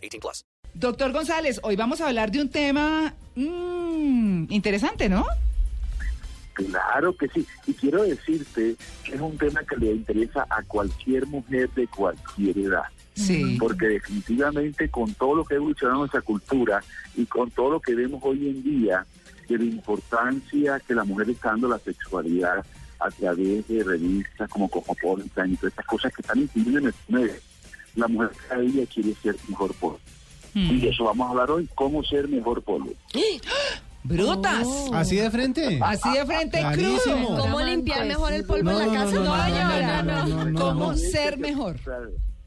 18 0.00 0.20
plus. 0.20 0.44
Doctor 0.74 1.12
González, 1.12 1.60
hoy 1.62 1.76
vamos 1.76 2.00
a 2.00 2.08
hablar 2.08 2.30
de 2.30 2.40
un 2.40 2.48
tema 2.48 3.14
mm, 3.34 4.46
interesante, 4.50 5.08
¿no? 5.08 5.26
Claro 6.52 7.16
que 7.16 7.28
sí. 7.28 7.46
Y 7.66 7.74
quiero 7.74 8.02
decirte 8.02 8.76
que 9.04 9.14
es 9.14 9.20
un 9.20 9.36
tema 9.38 9.62
que 9.64 9.76
le 9.76 9.92
interesa 9.92 10.46
a 10.48 10.62
cualquier 10.62 11.26
mujer 11.26 11.70
de 11.70 11.86
cualquier 11.88 12.58
edad. 12.58 12.84
Sí. 13.14 13.56
Porque 13.58 13.86
definitivamente 13.86 14.88
con 14.88 15.12
todo 15.14 15.36
lo 15.36 15.44
que 15.44 15.54
ha 15.54 15.56
evolucionado 15.56 16.00
nuestra 16.00 16.22
cultura 16.22 16.82
y 17.16 17.26
con 17.26 17.50
todo 17.50 17.72
lo 17.72 17.80
que 17.80 17.94
vemos 17.94 18.20
hoy 18.22 18.48
en 18.48 18.62
día 18.62 19.06
de 19.48 19.58
la 19.58 19.64
importancia 19.64 20.80
que 20.80 20.94
la 20.94 21.04
mujer 21.04 21.30
está 21.30 21.50
dando 21.50 21.66
a 21.66 21.70
la 21.70 21.78
sexualidad 21.78 22.64
a 23.00 23.10
través 23.10 23.66
de 23.66 23.82
revistas 23.82 24.48
como 24.50 24.68
Cosmopolitan 24.68 25.52
y 25.52 25.56
todas 25.56 25.72
estas 25.72 25.86
cosas 25.86 26.12
que 26.14 26.22
están 26.22 26.38
influyendo 26.38 26.78
en 26.78 26.86
el 26.86 26.94
medio. 27.08 27.49
La 27.96 28.08
mujer 28.08 28.30
cada 28.48 28.60
día 28.62 28.84
quiere 28.86 29.14
ser 29.22 29.36
mejor 29.48 29.74
polvo. 29.74 30.00
Hmm. 30.54 30.70
Y 30.70 30.80
de 30.80 30.88
eso 30.90 31.04
vamos 31.04 31.26
a 31.26 31.30
hablar 31.30 31.50
hoy, 31.50 31.68
cómo 31.74 32.02
ser 32.04 32.28
mejor 32.28 32.62
polvo. 32.62 32.92
¡Brutas! 34.02 34.66
¿Así 34.94 35.16
de 35.16 35.30
frente? 35.30 35.78
Así 35.82 36.10
de 36.10 36.24
frente, 36.24 36.58
Clarísimo. 36.58 37.26
crudo. 37.26 37.38
¿Cómo 37.38 37.60
limpiar 37.60 38.06
mejor 38.06 38.32
el 38.32 38.44
polvo 38.44 38.70
No, 38.70 38.80
en 38.80 38.86
la 38.88 38.94
casa? 38.94 39.14
no, 39.14 39.24
no, 39.24 40.02
no, 40.02 40.02
no, 40.02 40.26
no, 40.26 40.44
no, 40.44 40.50
no. 40.50 40.60
¿Cómo 40.60 40.96
ser 40.96 41.38
mejor? 41.38 41.76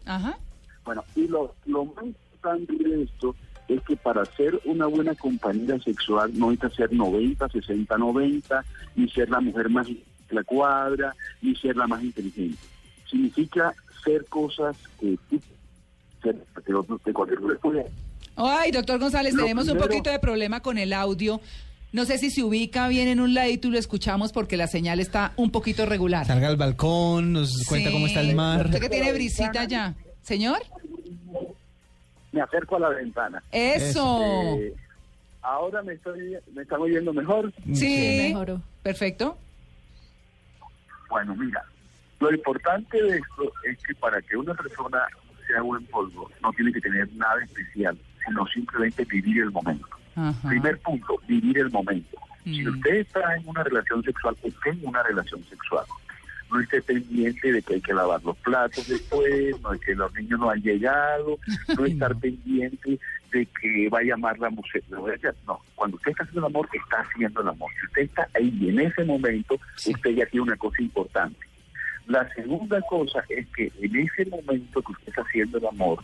Ajá. 0.05 0.38
Bueno, 0.83 1.03
y 1.16 1.27
lo, 1.27 1.53
lo 1.66 1.85
más 1.85 2.05
importante 2.05 2.73
de 2.73 3.03
esto 3.03 3.35
es 3.67 3.81
que 3.83 3.95
para 3.95 4.25
ser 4.25 4.59
una 4.66 4.88
buena 4.88 5.13
compañera 5.16 5.80
sexual 5.80 6.31
no 6.38 6.50
necesita 6.52 6.75
ser 6.75 6.94
90, 6.94 7.47
60, 7.50 7.97
90, 7.97 8.66
ni 8.95 9.09
ser 9.09 9.30
la 9.30 9.39
mujer 9.39 9.69
más 9.69 9.88
la 10.30 10.44
cuadra, 10.44 11.16
ni 11.44 11.55
ser 11.55 11.75
la 11.78 11.85
más 11.85 12.03
inteligente. 12.03 12.57
Significa 13.09 13.73
ser 14.04 14.26
cosas 14.26 14.78
que 15.00 15.18
tú, 15.30 15.40
de 17.06 17.14
cualquier. 17.14 17.40
Ay, 18.36 18.72
doctor 18.72 19.00
González, 19.00 19.34
Lo 19.34 19.42
tenemos 19.44 19.68
un 19.70 19.78
poquito 19.78 20.09
de 20.09 20.20
problema 20.20 20.62
con 20.62 20.78
el 20.78 20.94
audio. 20.94 21.40
No 21.92 22.06
sé 22.06 22.18
si 22.18 22.31
se 22.31 22.44
ubica 22.44 22.88
bien 22.88 23.08
en 23.08 23.20
un 23.20 23.36
ladito 23.36 23.68
y 23.68 23.72
lo 23.72 23.78
escuchamos 23.78 24.31
porque 24.34 24.58
la 24.58 24.66
señal 24.68 25.00
está 25.00 25.34
un 25.36 25.52
poquito 25.52 25.86
regular. 25.86 26.26
Salga 26.26 26.48
al 26.48 26.58
balcón, 26.58 27.34
nos 27.34 27.66
cuenta 27.68 27.90
Sí. 27.90 27.94
cómo 27.94 28.08
está 28.08 28.22
el 28.22 28.36
mar. 28.36 28.66
Usted 28.66 28.80
que 28.80 28.90
tiene 28.90 29.14
brisita 29.14 29.66
ya. 29.66 29.94
¿Señor? 30.24 30.58
Me 32.31 32.42
acerco 32.42 32.78
a 32.78 32.80
la 32.80 32.90
ventana. 32.90 33.44
Eso. 33.52 34.58
Eh, 34.58 34.74
ahora 35.44 35.84
me, 35.84 35.94
estoy, 35.94 36.36
me 36.56 36.64
están 36.64 36.81
oyendo 36.81 37.14
mejor. 37.14 37.54
Sí. 37.74 38.30
Mejoró. 38.30 38.59
Perfecto. 38.81 39.38
Bueno, 41.12 41.36
mira, 41.36 41.64
lo 42.23 42.33
importante 42.33 43.02
de 43.02 43.17
esto 43.17 43.52
es 43.63 43.77
que 43.83 43.95
para 43.95 44.21
que 44.21 44.35
una 44.38 44.53
persona 44.53 44.99
sea 45.47 45.61
buen 45.61 45.85
polvo, 45.85 46.29
no 46.41 46.52
tiene 46.53 46.71
que 46.73 46.81
tener 46.81 47.07
nada 47.13 47.43
especial, 47.43 47.97
sino 48.25 48.45
simplemente 48.47 49.05
vivir 49.05 49.43
el 49.43 49.52
momento. 49.52 49.88
Ajá. 50.16 50.49
Primer 50.49 50.77
punto, 50.79 51.19
vivir 51.27 51.57
el 51.59 51.69
momento. 51.71 52.17
Si 52.44 52.63
Mm. 52.63 52.75
usted 52.75 52.95
está 52.95 53.35
en 53.35 53.47
una 53.47 53.63
relación 53.63 54.03
sexual, 54.03 54.35
esté 54.44 54.69
en 54.71 54.85
una 54.88 55.01
relación 55.03 55.44
sexual. 55.45 55.85
No 56.51 56.59
esté 56.59 56.81
pendiente 56.83 57.51
de 57.51 57.62
que 57.63 57.75
hay 57.75 57.81
que 57.81 57.94
lavar 57.94 58.22
los 58.23 58.38
platos 58.38 58.88
después, 58.88 59.59
no 59.62 59.72
de 59.72 59.79
que 59.79 59.95
los 59.95 60.13
niños 60.13 60.39
no 60.39 60.50
han 60.51 60.62
llegado, 60.62 61.39
no 61.78 61.85
estar 61.85 62.16
pendiente 62.17 63.00
de 63.31 63.45
que 63.59 63.89
va 63.89 64.00
a 64.00 64.03
llamar 64.03 64.38
la 64.38 64.50
mujer. 64.51 64.83
No, 64.89 65.59
cuando 65.75 65.97
usted 65.97 66.12
está 66.12 66.23
haciendo 66.23 66.47
el 66.47 66.53
amor, 66.53 66.69
está 66.73 66.97
haciendo 67.01 67.41
el 67.41 67.47
amor. 67.47 67.72
Si 67.79 67.85
usted 67.88 68.01
está 68.03 68.28
ahí 68.35 68.56
y 68.62 68.69
en 68.69 68.79
ese 68.81 69.03
momento, 69.03 69.56
Sí. 69.78 69.94
usted 69.95 70.12
ya 70.12 70.25
tiene 70.28 70.44
una 70.44 70.57
cosa 70.57 70.79
importante. 70.81 71.39
La 72.08 72.28
segunda 72.34 72.81
cosa 72.81 73.24
es 73.30 73.47
que 73.56 73.72
en 73.81 73.96
ese 73.96 74.25
momento 74.30 74.81
que 74.81 74.91
usted 74.91 75.08
está 75.09 75.22
haciendo 75.22 75.58
el 75.58 75.68
amor, 75.68 76.00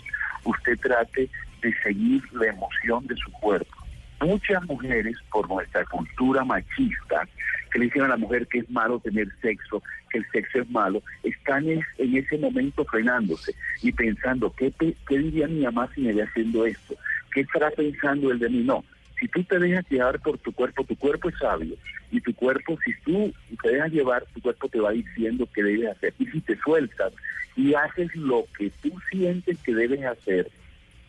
usted 0.46 0.80
trate 0.80 1.30
de 1.62 1.74
seguir 1.84 2.22
la 2.34 2.48
emoción 2.48 3.06
de 3.08 3.16
su 3.18 3.32
cuerpo. 3.34 3.76
Muchas 4.22 4.64
mujeres, 4.66 5.16
por 5.32 5.48
nuestra 5.50 5.86
cultura 5.86 6.44
machista, 6.44 7.28
que 7.72 7.80
le 7.80 7.86
dicen 7.86 8.04
a 8.04 8.08
la 8.10 8.18
mujer 8.18 8.48
que 8.48 8.60
es 8.60 8.70
malo 8.70 9.00
tener 9.00 9.28
sexo, 9.42 9.82
que 10.10 10.20
el 10.20 10.26
sexo 10.32 10.60
es 10.62 10.70
malo, 10.70 11.02
están 11.24 11.68
es- 11.70 11.86
en 11.98 12.18
ese 12.18 12.38
momento 12.38 12.84
frenándose 12.86 13.54
y 13.82 13.92
pensando, 13.92 14.52
¿qué, 14.58 14.74
qué 15.08 15.18
diría 15.18 15.48
mi 15.48 15.62
mamá 15.64 15.90
si 15.94 16.02
me 16.02 16.14
ve 16.14 16.24
haciendo 16.24 16.66
esto? 16.66 16.96
¿Qué 17.34 17.42
estará 17.42 17.70
pensando 17.72 18.32
el 18.32 18.40
de 18.40 18.50
mí? 18.50 18.64
No. 18.64 18.84
Si 19.20 19.28
tú 19.28 19.44
te 19.44 19.60
dejas 19.60 19.86
llevar 19.90 20.20
por 20.20 20.38
tu 20.38 20.52
cuerpo, 20.52 20.84
tu 20.84 20.96
cuerpo 20.96 21.30
es 21.30 21.38
sabio. 21.38 21.76
Y 22.12 22.22
tu 22.22 22.34
cuerpo, 22.34 22.78
si 22.84 22.94
tú 23.04 23.34
te 23.62 23.70
dejas 23.70 23.92
llevar, 23.92 24.26
tu 24.34 24.42
cuerpo 24.42 24.70
te 24.70 24.80
va 24.80 24.92
diciendo 24.92 25.48
qué 25.54 25.64
debes 25.64 25.90
hacer. 25.90 26.14
Y 26.18 26.26
si 26.28 26.42
te 26.42 26.58
sueltas 26.58 27.14
y 27.56 27.74
haces 27.74 28.16
lo 28.16 28.46
que 28.58 28.72
tú 28.82 28.92
sientes 29.12 29.58
que 29.60 29.74
debes 29.74 30.04
hacer, 30.06 30.50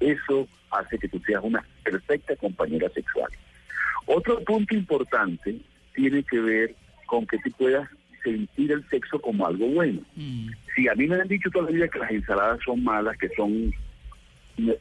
eso 0.01 0.49
hace 0.71 0.99
que 0.99 1.09
tú 1.09 1.21
seas 1.21 1.43
una 1.45 1.65
perfecta 1.85 2.35
compañera 2.37 2.89
sexual. 2.91 3.31
Otro 4.07 4.41
punto 4.41 4.75
importante 4.75 5.57
tiene 5.95 6.23
que 6.25 6.41
ver 6.41 6.75
con 7.07 7.27
que 7.27 7.39
tú 7.39 7.51
puedas 7.53 7.89
sentir 8.23 8.73
el 8.73 8.87
sexo 8.89 9.21
como 9.21 9.47
algo 9.47 9.67
bueno. 9.69 10.01
Mm. 10.17 10.51
Si 10.75 10.89
a 10.89 10.95
mí 10.95 11.07
me 11.07 11.17
han 11.17 11.29
dicho 11.29 11.51
toda 11.51 11.67
la 11.67 11.71
vida 11.71 11.89
que 11.89 11.99
las 11.99 12.11
ensaladas 12.11 12.61
son 12.65 12.83
malas, 12.83 13.17
que 13.19 13.29
son 13.37 13.73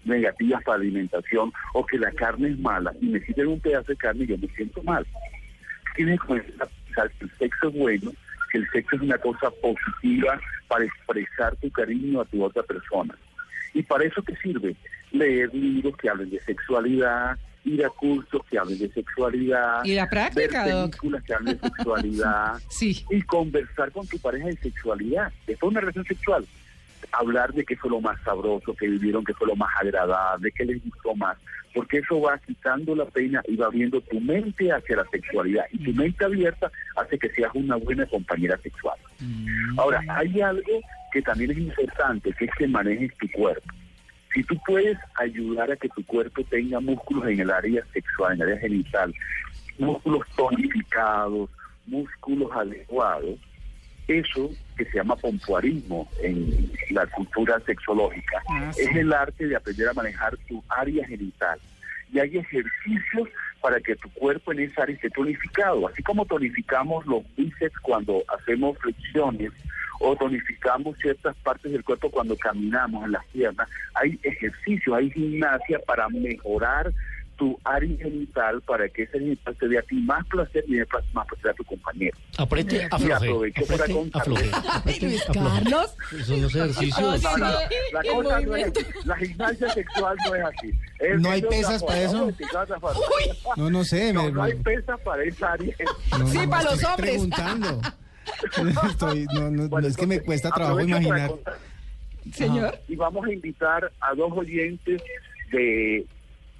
negativas 0.06 0.64
para 0.64 0.80
alimentación, 0.80 1.52
o 1.74 1.86
que 1.86 1.98
la 1.98 2.12
carne 2.12 2.50
es 2.50 2.60
mala, 2.60 2.94
y 3.02 3.08
me 3.08 3.20
sirven 3.22 3.48
un 3.48 3.60
pedazo 3.60 3.88
de 3.92 3.98
carne, 3.98 4.26
yo 4.26 4.38
me 4.38 4.48
siento 4.56 4.82
mal. 4.84 5.06
Tienes 5.96 6.20
que 6.22 6.28
comenzar 6.28 6.54
a 6.64 6.86
pensar 6.86 7.12
que 7.12 7.26
el 7.26 7.32
sexo 7.38 7.68
es 7.70 7.74
bueno, 7.76 8.12
que 8.52 8.58
el 8.60 8.70
sexo 8.72 8.96
es 8.96 9.02
una 9.02 9.18
cosa 9.18 9.50
positiva 9.62 10.40
para 10.68 10.86
expresar 10.86 11.56
tu 11.58 11.70
cariño 11.72 12.22
a 12.22 12.26
tu 12.26 12.44
otra 12.44 12.64
persona. 12.64 13.16
¿Y 13.74 13.84
para 13.84 14.06
eso 14.06 14.22
qué 14.24 14.36
sirve? 14.38 14.76
Leer 15.12 15.54
libros 15.54 15.96
que 15.98 16.10
hablen 16.10 16.30
de 16.30 16.40
sexualidad, 16.42 17.38
ir 17.66 17.84
a 17.86 17.90
cursos 17.90 18.42
que 18.50 18.58
hablen 18.58 18.80
de 18.80 18.90
sexualidad, 18.90 19.84
¿Y 19.84 19.94
la 19.96 20.04
ver 20.04 20.10
práctica, 20.10 20.68
Doc? 20.68 20.90
películas 20.92 21.24
que 21.24 21.34
hablen 21.34 21.58
de 21.60 21.68
sexualidad 21.70 22.54
Sí. 22.70 23.06
y 23.10 23.22
conversar 23.24 23.92
con 23.92 24.08
tu 24.08 24.18
pareja 24.20 24.48
de 24.48 24.56
sexualidad. 24.58 25.32
Después 25.46 25.68
de 25.70 25.72
una 25.74 25.82
relación 25.82 26.06
sexual, 26.06 26.46
hablar 27.12 27.54
de 27.54 27.66
qué 27.66 27.76
fue 27.76 27.90
lo 27.90 28.02
más 28.02 28.20
sabroso 28.24 28.74
que 28.76 28.88
vivieron, 28.88 29.24
qué 29.24 29.34
fue 29.34 29.48
lo 29.48 29.56
más 29.56 29.70
agradable, 29.80 30.52
qué 30.52 30.66
les 30.66 30.84
gustó 30.84 31.16
más, 31.16 31.38
porque 31.74 32.00
eso 32.00 32.22
va 32.22 32.38
quitando 32.40 32.96
la 32.96 33.06
pena 33.06 33.42
y 33.48 33.56
va 33.56 33.68
abriendo 33.68 34.02
tu 34.02 34.20
mente 34.20 34.72
hacia 34.72 34.98
la 34.98 35.06
sexualidad. 35.12 35.66
Y 35.72 35.84
tu 35.84 35.94
mente 35.94 36.26
abierta 36.26 36.72
hace 36.96 37.18
que 37.18 37.30
seas 37.30 37.52
una 37.54 37.76
buena 37.76 38.06
compañera 38.06 38.58
sexual. 38.58 38.98
Ahora, 39.78 40.02
hay 40.10 40.42
algo 40.42 40.80
que 41.12 41.22
también 41.22 41.52
es 41.52 41.58
importante, 41.58 42.34
que 42.34 42.46
es 42.46 42.52
que 42.58 42.68
manejes 42.68 43.16
tu 43.18 43.30
cuerpo. 43.32 43.68
Si 44.34 44.44
tú 44.44 44.56
puedes 44.66 44.98
ayudar 45.16 45.72
a 45.72 45.76
que 45.76 45.90
tu 45.90 46.06
cuerpo 46.06 46.44
tenga 46.44 46.80
músculos 46.80 47.28
en 47.28 47.40
el 47.40 47.50
área 47.50 47.84
sexual, 47.94 48.34
en 48.34 48.42
el 48.42 48.48
área 48.50 48.60
genital, 48.60 49.14
músculos 49.80 50.28
tonificados, 50.36 51.50
músculos 51.88 52.52
adecuados, 52.52 53.40
eso 54.10 54.50
que 54.78 54.86
se 54.86 54.98
llama 54.98 55.16
pompoarismo 55.16 56.10
en 56.24 56.72
la 56.92 57.06
cultura 57.08 57.60
sexológica, 57.66 58.42
Ah, 58.50 58.72
sí. 58.74 58.82
es 58.82 58.96
el 58.96 59.14
arte 59.14 59.48
de 59.48 59.56
aprender 59.56 59.88
a 59.90 59.94
manejar 59.94 60.36
tu 60.48 60.64
área 60.70 61.06
genital. 61.08 61.60
Y 62.12 62.20
hay 62.20 62.38
ejercicios 62.38 63.30
para 63.62 63.80
que 63.80 63.96
tu 63.96 64.10
cuerpo 64.12 64.52
en 64.52 64.62
esa 64.62 64.84
área 64.84 64.96
esté 64.96 65.10
tonificado, 65.12 65.88
así 65.88 66.02
como 66.02 66.26
tonificamos 66.26 67.06
los 67.06 67.24
bíceps 67.36 67.78
cuando 67.80 68.24
hacemos 68.36 68.78
flexiones 68.80 69.52
o 70.00 70.16
tonificamos 70.16 70.98
ciertas 70.98 71.36
partes 71.44 71.72
del 71.72 71.84
cuerpo 71.84 72.10
cuando 72.10 72.36
caminamos 72.38 73.04
en 73.06 73.12
las 73.12 73.26
piernas. 73.28 73.68
Hay 73.96 74.18
ejercicios, 74.24 74.96
hay 74.98 75.12
gimnasia 75.12 75.78
para 75.86 76.08
mejorar 76.10 76.92
tu 77.40 77.58
área 77.64 77.98
genital 77.98 78.62
para 78.64 78.88
que 78.90 79.04
ese 79.04 79.18
genital 79.18 79.56
te 79.56 79.68
dé 79.70 79.80
a 79.80 79.82
ti 79.84 79.96
más 80.02 80.24
placer 80.28 80.64
y 80.68 80.76
dé 80.76 80.86
más 81.14 81.26
placer 81.26 81.52
a 81.52 81.54
tu 81.54 81.64
compañero. 81.64 82.18
Apriete, 82.38 82.76
Y 82.82 82.88
afloje. 82.92 83.14
aprovecho 83.16 83.62
para. 83.66 83.86
Ay, 84.86 85.00
Luis. 85.02 85.24
Carlos. 85.34 85.96
Son 86.26 86.42
los 86.42 86.54
ejercicios. 86.56 87.00
No, 87.00 87.18
no, 87.18 87.38
no, 87.38 87.46
la 87.94 88.02
el 88.02 88.12
cosa 88.14 88.40
no 88.42 88.56
es 88.58 88.66
así. 88.68 88.86
La 89.06 89.16
gimnasia 89.16 89.70
sexual 89.70 90.18
no 90.26 90.36
es 90.36 90.44
así. 90.44 90.72
Es- 91.00 91.22
¿No 91.22 91.32
hay 91.32 91.42
pesas 91.42 91.82
para 91.84 92.02
eso? 92.02 92.30
No, 93.56 93.70
no 93.70 93.84
sé. 93.86 94.12
No, 94.14 94.30
me- 94.32 94.42
hay 94.44 94.54
pesas 94.56 95.00
para 95.00 95.24
esa 95.24 95.54
área. 95.54 95.76
no, 96.20 96.28
Sí, 96.28 96.38
no, 96.40 96.50
para 96.50 96.64
los 96.64 96.74
estoy 96.74 96.92
hombres. 96.92 97.10
preguntando. 97.12 97.82
Estoy- 98.90 99.26
no, 99.34 99.50
no, 99.50 99.70
Bueno, 99.70 99.88
es 99.88 99.96
que 99.98 100.06
me 100.06 100.20
cuesta 100.20 100.52
trabajo 100.52 100.82
imaginar. 100.82 101.32
Señor. 102.34 102.78
Y 102.88 102.96
vamos 102.96 103.26
a 103.26 103.32
invitar 103.32 103.92
a 104.02 104.14
dos 104.14 104.32
oyentes 104.36 105.02
de 105.52 106.06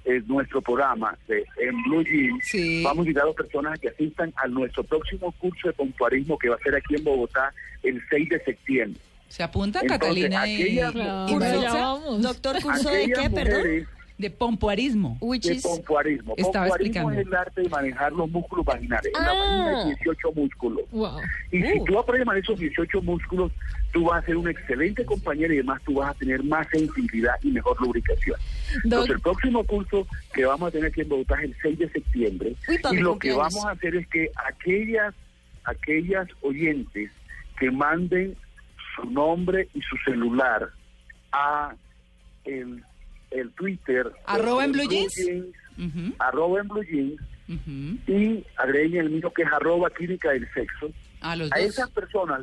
eh, 0.04 0.22
nuestro 0.26 0.60
programa 0.62 1.16
de, 1.28 1.44
en 1.58 1.82
Blue 1.84 2.02
Jeans, 2.04 2.42
Sí. 2.46 2.82
vamos 2.82 2.98
a 3.04 3.08
invitar 3.08 3.24
a 3.24 3.26
las 3.26 3.36
personas 3.36 3.74
a 3.74 3.76
que 3.78 3.88
asistan 3.88 4.32
a 4.36 4.48
nuestro 4.48 4.82
próximo 4.84 5.32
curso 5.32 5.68
de 5.68 5.74
pompoarismo 5.74 6.38
que 6.38 6.48
va 6.48 6.56
a 6.56 6.58
ser 6.58 6.74
aquí 6.74 6.94
en 6.96 7.04
Bogotá 7.04 7.52
el 7.82 8.00
6 8.10 8.28
de 8.30 8.44
septiembre. 8.44 9.00
¿Se 9.28 9.42
apunta 9.44 9.80
Entonces, 9.80 10.00
Catalina 10.00 10.46
y, 10.48 10.62
aquella- 10.80 10.88
y 10.88 10.92
Claro, 10.92 11.36
Maritza? 11.38 12.18
Doctor, 12.28 12.62
¿curso 12.62 12.90
de 12.90 12.96
Aquellas 13.04 13.18
qué, 13.20 13.30
perdón? 13.30 13.58
mujeres 13.58 13.88
De 14.20 14.30
pompoarismo. 14.30 15.18
de 15.20 15.60
pompoarismo. 15.62 16.34
Estaba 16.36 16.66
Pompoarismo 16.66 17.10
explicando. 17.10 17.10
es 17.12 17.26
el 17.26 17.34
arte 17.34 17.60
de 17.62 17.68
manejar 17.70 18.12
los 18.12 18.30
músculos 18.30 18.64
vaginales. 18.66 19.10
En 19.16 19.24
la 19.24 19.30
Ah. 19.30 19.34
vagina 19.34 19.78
hay 19.80 19.94
18 19.94 20.32
músculos. 20.34 20.82
Wow. 20.90 21.20
Y 21.50 21.62
si 21.62 21.78
Uh. 21.80 21.84
tú 21.86 21.98
aprendes 21.98 22.22
a 22.22 22.26
manejar 22.26 22.50
esos 22.50 22.60
18 22.60 23.00
músculos, 23.02 23.50
tú 23.92 24.04
vas 24.04 24.22
a 24.22 24.26
ser 24.26 24.36
un 24.36 24.48
excelente 24.48 25.04
compañero 25.04 25.52
y 25.54 25.56
además 25.58 25.80
tú 25.84 25.94
vas 25.94 26.10
a 26.10 26.14
tener 26.14 26.44
más 26.44 26.66
sensibilidad 26.68 27.34
y 27.42 27.50
mejor 27.50 27.80
lubricación. 27.80 28.36
Doc- 28.38 28.84
Entonces, 28.84 29.14
el 29.16 29.20
próximo 29.22 29.64
curso 29.64 30.06
que 30.34 30.44
vamos 30.44 30.68
a 30.68 30.70
tener 30.70 30.88
aquí 30.90 31.00
en 31.00 31.08
Bogotá 31.08 31.36
es 31.42 31.44
el 31.50 31.56
6 31.62 31.78
de 31.78 31.88
septiembre. 31.90 32.54
Uy, 32.68 32.78
y 32.92 32.96
lo 32.98 33.18
que 33.18 33.32
vamos 33.32 33.64
a 33.64 33.70
hacer 33.70 33.96
es 33.96 34.06
que 34.08 34.30
aquellas, 34.46 35.14
aquellas 35.64 36.28
oyentes 36.42 37.10
que 37.58 37.70
manden 37.70 38.36
su 38.96 39.10
nombre 39.10 39.68
y 39.74 39.80
su 39.80 39.96
celular 40.04 40.68
a 41.32 41.74
el, 42.44 42.82
el 43.30 43.50
Twitter. 43.52 44.10
Arroba 44.26 44.64
en 44.64 44.72
Blue 44.72 44.88
Jeans. 44.88 45.14
Arroba 46.18 46.60
en 46.60 46.68
Blue 46.68 46.82
Jeans 46.84 47.20
y 48.06 48.44
agreguen 48.56 49.06
el 49.06 49.10
mío 49.10 49.32
que 49.32 49.42
es 49.42 49.48
arroba 49.52 49.90
clínica 49.90 50.30
del 50.30 50.48
sexo. 50.52 50.90
A 51.20 51.34
los 51.36 51.50
A 51.52 51.58
dos. 51.58 51.66
esas 51.66 51.90
personas 51.90 52.42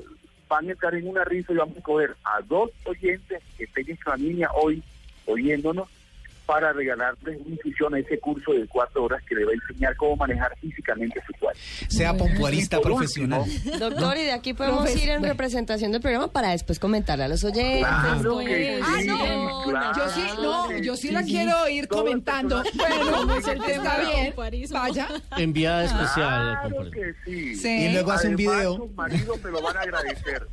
van 0.49 0.69
a 0.69 0.73
estar 0.73 0.93
en 0.95 1.07
una 1.07 1.23
risa 1.23 1.53
y 1.53 1.57
vamos 1.57 1.77
a 1.77 1.81
coger 1.81 2.15
a 2.23 2.41
dos 2.41 2.71
oyentes 2.85 3.41
que 3.57 3.63
estén 3.65 3.89
en 3.89 3.97
la 4.05 4.15
línea 4.17 4.49
hoy 4.53 4.83
oyéndonos 5.25 5.87
para 6.47 6.71
regalarles 6.71 7.39
una 7.41 7.49
inscripción 7.55 7.93
a 7.93 7.99
ese 7.99 8.17
curso 8.19 8.53
de 8.53 8.65
cuatro 8.67 9.03
horas 9.03 9.21
que 9.27 9.35
le 9.35 9.43
va 9.45 9.51
a 9.51 9.55
enseñar 9.55 9.95
cómo 9.97 10.15
manejar 10.15 10.57
físicamente 10.59 11.21
su 11.27 11.33
cuerpo. 11.33 11.59
Sea 11.89 12.15
pompuarista 12.15 12.79
profesional. 12.79 13.41
último, 13.41 13.77
Doctor, 13.77 14.17
y 14.17 14.23
de 14.23 14.31
aquí 14.31 14.53
podemos 14.53 14.95
ir 14.95 15.09
en 15.09 15.23
representación 15.23 15.91
del 15.91 16.01
programa 16.01 16.31
para 16.31 16.51
después 16.51 16.79
comentarle 16.79 17.25
a 17.25 17.27
los 17.27 17.43
oyentes. 17.43 17.79
Claro 17.79 18.33
pues. 18.35 18.47
que 18.47 18.79
Ah, 18.81 18.97
sí, 19.01 19.07
no, 19.07 19.63
claro 19.65 19.97
yo 19.97 20.09
sí, 20.09 20.21
no, 20.41 20.67
que 20.69 20.81
yo 20.81 20.95
sí 20.95 21.07
sí. 21.09 21.13
la 21.13 21.23
quiero 21.23 21.67
ir 21.67 21.87
comentando. 21.89 22.63
Bueno, 22.75 23.37
es 23.37 23.47
el 23.47 23.61
tema 23.61 23.95
está 23.95 24.49
bien. 24.49 24.69
Vaya. 24.71 25.07
Enviada 25.37 25.83
especial. 25.83 26.59
Claro 26.61 26.91
que 26.91 27.13
sí. 27.25 27.55
Sí. 27.55 27.85
Y 27.87 27.91
luego 27.91 28.11
hace 28.11 28.29
un 28.29 28.35
video. 28.37 28.77
sus 28.77 28.91
maridos 28.95 29.43
me 29.43 29.51
lo 29.51 29.61
van 29.61 29.77
a 29.77 29.81
agradecer. 29.81 30.47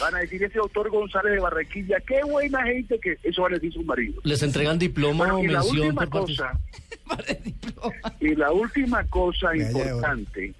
Van 0.00 0.14
a 0.14 0.18
decir, 0.18 0.42
ese 0.42 0.58
doctor 0.58 0.90
González 0.90 1.32
de 1.32 1.40
Barranquilla, 1.40 2.00
qué 2.00 2.20
buena 2.24 2.62
gente 2.64 2.98
que 3.00 3.18
eso 3.22 3.42
van 3.42 3.52
a 3.52 3.54
decir 3.56 3.72
sus 3.72 3.84
maridos. 3.84 4.24
Les 4.24 4.42
entregan 4.42 4.78
diploma 4.78 5.32
Bueno, 5.32 5.38
o 5.38 5.44
y 5.44 5.48
la 5.48 5.60
mención 5.60 5.86
última 5.86 6.06
por 6.06 6.10
parte 6.10 6.32
cosa, 6.32 6.60
y 8.20 8.34
la 8.34 8.52
última 8.52 9.04
cosa 9.04 9.56
importante, 9.56 10.54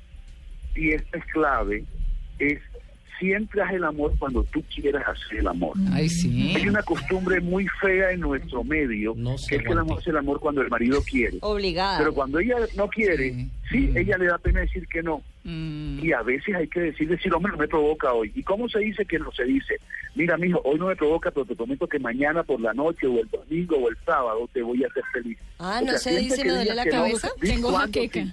y 0.75 0.91
esta 0.93 1.19
es 1.19 1.25
clave, 1.27 1.85
es 2.39 2.61
siempre 3.19 3.63
haz 3.63 3.73
el 3.73 3.85
amor 3.85 4.13
cuando 4.19 4.45
tú 4.45 4.63
quieras 4.75 5.03
hacer 5.07 5.39
el 5.41 5.49
amor. 5.49 5.77
Ay, 5.93 6.09
sí. 6.09 6.53
Hay 6.57 6.69
una 6.69 6.83
costumbre 6.83 7.41
muy 7.41 7.67
fea 7.81 8.13
en 8.13 8.21
nuestro 8.21 8.65
medio, 8.65 9.15
No 9.17 9.37
que 9.49 9.57
es 9.57 9.63
que 9.63 9.73
el 9.73 9.79
amor 9.79 9.99
hace 9.99 10.11
el 10.11 10.17
amor 10.17 10.41
cuando 10.41 10.63
el 10.63 10.69
marido 10.69 11.01
quiere. 11.03 11.39
Obligada. 11.41 11.99
Pero 11.99 12.15
cuando 12.15 12.39
ella 12.39 12.57
no 12.77 12.89
quiere, 12.89 13.33
Sí. 13.35 13.51
sí, 13.71 13.79
Mm. 13.93 13.97
ella 13.99 14.19
le 14.19 14.27
da 14.27 14.39
pena 14.39 14.61
decir 14.61 14.87
que 14.89 15.03
no. 15.03 15.23
Mm, 15.45 15.99
Y 16.05 16.13
a 16.13 16.23
veces 16.23 16.55
hay 16.55 16.69
que 16.69 16.81
decir, 16.81 17.09
decir, 17.09 17.33
hombre, 17.35 17.53
no 17.53 17.59
me 17.59 17.69
provoca 17.69 18.13
hoy. 18.13 18.31
¿Y 18.35 18.43
cómo 18.43 18.69
se 18.69 18.79
dice 18.81 19.05
que 19.07 19.19
no 19.19 19.33
se 19.33 19.45
dice? 19.45 19.75
Mira, 20.15 20.37
mijo, 20.37 20.61
hoy 20.65 20.79
no 20.79 20.87
me 20.87 20.97
provoca, 20.97 21.31
pero 21.31 21.45
te 21.47 21.57
prometo 21.57 21.87
que 21.87 21.99
mañana 21.99 22.43
por 22.43 22.61
la 22.61 22.73
noche 22.75 23.07
o 23.07 23.19
el 23.21 23.29
domingo 23.29 23.77
o 23.79 23.89
el 23.89 23.97
sábado 24.05 24.49
te 24.53 24.63
voy 24.63 24.85
a 24.85 24.89
hacer 24.89 25.03
feliz. 25.13 25.39
Ah, 25.59 25.79
O 25.83 25.85
¿no 25.87 25.91
sea, 25.93 25.99
se 26.13 26.19
dice 26.21 26.37
que 26.43 26.45
me 26.49 26.55
duele 26.55 26.75
la 26.75 26.85
no, 26.85 26.91
cabeza? 26.91 27.29
Tengo 27.41 27.73
jaqueca. 27.73 28.23
sí. 28.25 28.33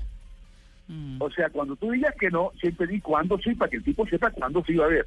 O 1.19 1.31
sea, 1.31 1.49
cuando 1.49 1.75
tú 1.75 1.89
digas 1.91 2.13
que 2.19 2.29
no, 2.29 2.51
siempre 2.61 2.85
di 2.85 3.01
cuándo 3.01 3.39
sí, 3.39 3.55
para 3.55 3.71
que 3.71 3.77
el 3.77 3.83
tipo 3.83 4.05
sepa 4.07 4.29
cuándo 4.29 4.63
sí 4.67 4.75
va 4.75 4.85
a 4.85 4.89
ver. 4.89 5.05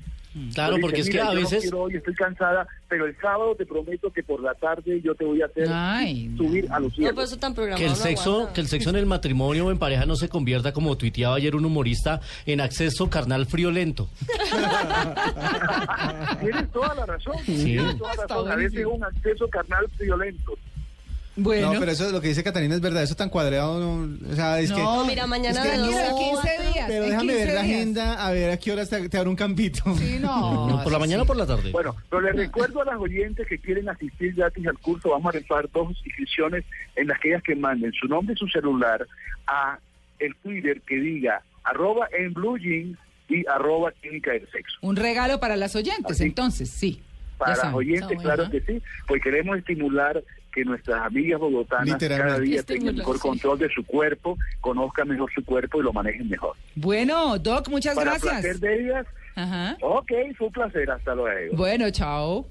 Claro, 0.52 0.74
Tú 0.74 0.80
porque 0.82 1.00
es 1.00 1.06
que 1.08 1.12
"Mira, 1.14 1.28
a 1.28 1.28
yo 1.28 1.34
no 1.34 1.40
veces 1.42 1.62
quiero 1.62 1.80
hoy 1.82 1.94
estoy 1.96 2.14
cansada, 2.14 2.66
pero 2.88 3.06
el 3.06 3.16
sábado 3.20 3.54
te 3.56 3.64
prometo 3.64 4.12
que 4.12 4.22
por 4.24 4.42
la 4.42 4.54
tarde 4.54 5.00
yo 5.02 5.14
te 5.14 5.24
voy 5.24 5.40
a 5.42 5.46
hacer 5.46 5.68
Ay, 5.70 6.34
subir 6.36 6.66
a 6.70 6.80
los 6.80 6.90
No, 6.90 6.96
cielos. 6.96 7.24
eso 7.24 7.36
tan 7.38 7.54
programado. 7.54 7.78
que 7.78 7.84
el 7.84 7.90
no 7.92 7.96
sexo, 7.96 8.30
aguanta. 8.32 8.52
que 8.54 8.60
el 8.60 8.66
sexo 8.66 8.90
en 8.90 8.96
el 8.96 9.06
matrimonio 9.06 9.66
o 9.66 9.70
en 9.70 9.78
pareja 9.78 10.04
no 10.04 10.16
se 10.16 10.28
convierta 10.28 10.72
como 10.72 10.96
tuiteaba 10.98 11.36
ayer 11.36 11.54
un 11.54 11.64
humorista 11.64 12.20
en 12.46 12.60
acceso 12.60 13.08
carnal 13.08 13.46
friolento. 13.46 14.08
Tienes 16.40 16.70
toda 16.72 16.94
la 16.94 17.06
razón. 17.06 17.34
Sí. 17.44 17.64
Tienes 17.64 17.98
toda 17.98 18.14
la 18.16 18.26
razón. 18.26 18.50
A 18.50 18.56
veces 18.56 18.80
es 18.80 18.86
un 18.86 19.04
acceso 19.04 19.48
carnal 19.48 19.86
violento. 19.98 20.52
Bueno. 21.40 21.72
No, 21.72 21.78
pero 21.80 21.92
eso 21.92 22.10
lo 22.10 22.20
que 22.20 22.28
dice 22.28 22.42
Catalina 22.42 22.74
es 22.74 22.80
verdad, 22.80 23.02
eso 23.02 23.14
tan 23.14 23.28
cuadrado, 23.30 23.78
no, 23.78 24.18
o 24.30 24.34
sea, 24.34 24.58
es 24.60 24.72
que... 24.72 24.80
No, 24.82 25.04
Mira, 25.06 25.26
mañana 25.26 25.62
es 25.62 25.66
que 25.70 25.70
de 25.72 25.78
dos 25.78 25.88
Mira, 25.88 26.00
a 26.10 26.14
15 26.14 26.30
cuatro. 26.32 26.72
días. 26.72 26.84
Pero 26.88 27.04
déjame 27.06 27.32
15 27.32 27.36
ver 27.46 27.54
la 27.54 27.62
días. 27.62 27.76
agenda, 27.76 28.26
a 28.26 28.32
ver 28.32 28.50
a 28.50 28.56
qué 28.56 28.72
horas 28.72 28.90
te, 28.90 29.08
te 29.08 29.18
abro 29.18 29.30
un 29.30 29.36
campito. 29.36 29.82
Sí, 29.96 30.18
no. 30.20 30.66
No, 30.68 30.82
por 30.82 30.92
la 30.92 30.98
mañana 30.98 31.22
o 31.22 31.26
por 31.26 31.36
la 31.36 31.46
tarde. 31.46 31.70
Bueno, 31.70 31.94
pero 32.10 32.22
les 32.22 32.34
recuerdo 32.36 32.82
a 32.82 32.84
las 32.86 32.96
oyentes 32.98 33.46
que 33.46 33.58
quieren 33.58 33.88
asistir 33.88 34.34
gratis 34.34 34.66
al 34.66 34.78
curso, 34.78 35.10
vamos 35.10 35.34
a 35.34 35.38
rifar 35.38 35.70
dos 35.70 35.90
inscripciones 36.04 36.64
en 36.96 37.06
las 37.08 37.18
que 37.20 37.28
ellas 37.28 37.42
que 37.42 37.54
manden 37.54 37.92
su 37.92 38.06
nombre 38.08 38.34
y 38.34 38.38
su 38.38 38.48
celular 38.48 39.06
a 39.46 39.78
el 40.18 40.34
Twitter 40.36 40.80
que 40.86 40.96
diga 40.96 41.42
arroba 41.64 42.08
en 42.18 42.32
blue 42.34 42.58
jeans 42.58 42.98
y 43.28 43.46
arroba 43.46 43.92
clínica 43.92 44.32
del 44.32 44.48
sexo. 44.50 44.76
Un 44.82 44.96
regalo 44.96 45.38
para 45.38 45.56
las 45.56 45.76
oyentes, 45.76 46.12
Así. 46.12 46.24
entonces, 46.24 46.68
sí. 46.70 47.00
Para 47.36 47.72
oyentes, 47.74 48.18
claro 48.20 48.50
que 48.50 48.60
sí, 48.62 48.82
pues 49.06 49.22
queremos 49.22 49.56
estimular 49.58 50.20
que 50.58 50.64
nuestras 50.64 51.00
amigas 51.06 51.38
bogotanas 51.38 51.98
cada 51.98 52.38
día 52.40 52.62
tengan 52.64 52.96
mejor 52.96 53.16
sí. 53.16 53.22
control 53.22 53.58
de 53.60 53.68
su 53.68 53.84
cuerpo, 53.84 54.36
conozcan 54.60 55.08
mejor 55.08 55.30
su 55.32 55.44
cuerpo 55.44 55.80
y 55.80 55.84
lo 55.84 55.92
manejen 55.92 56.28
mejor. 56.28 56.56
Bueno, 56.74 57.38
Doc, 57.38 57.68
muchas 57.68 57.94
Para 57.94 58.12
gracias. 58.12 58.32
placer 58.32 58.58
de 58.58 58.80
ellas, 58.80 59.06
Ajá. 59.36 59.76
ok, 59.80 60.10
fue 60.36 60.46
un 60.48 60.52
placer, 60.52 60.90
hasta 60.90 61.14
luego. 61.14 61.56
Bueno, 61.56 61.90
chao. 61.90 62.44